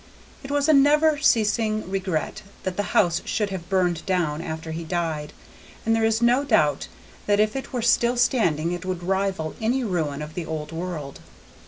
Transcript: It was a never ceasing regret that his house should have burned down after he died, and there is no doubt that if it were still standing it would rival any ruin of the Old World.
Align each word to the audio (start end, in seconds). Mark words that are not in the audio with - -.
It 0.43 0.49
was 0.49 0.67
a 0.67 0.73
never 0.73 1.19
ceasing 1.19 1.87
regret 1.87 2.41
that 2.63 2.75
his 2.75 2.85
house 2.87 3.21
should 3.23 3.51
have 3.51 3.69
burned 3.69 4.03
down 4.07 4.41
after 4.41 4.71
he 4.71 4.83
died, 4.83 5.31
and 5.85 5.95
there 5.95 6.03
is 6.03 6.23
no 6.23 6.43
doubt 6.43 6.87
that 7.27 7.39
if 7.39 7.55
it 7.55 7.71
were 7.71 7.83
still 7.83 8.17
standing 8.17 8.71
it 8.71 8.83
would 8.83 9.03
rival 9.03 9.53
any 9.61 9.83
ruin 9.83 10.23
of 10.23 10.33
the 10.33 10.43
Old 10.47 10.71
World. 10.71 11.19